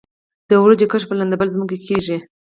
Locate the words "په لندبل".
1.09-1.47